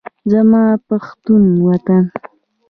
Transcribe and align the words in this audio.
زما 0.31 0.63
پښتون 0.87 1.43
وطن 1.65 2.03